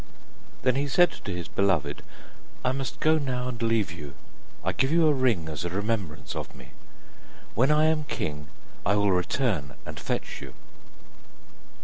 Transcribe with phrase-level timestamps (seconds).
[0.63, 2.01] Then he said to his beloved:
[2.65, 4.15] 'I must now go and leave you,
[4.63, 6.69] I give you a ring as a remembrance of me.
[7.53, 8.47] When I am king,
[8.83, 10.55] I will return and fetch you.